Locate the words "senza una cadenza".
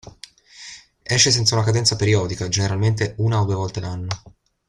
1.29-1.95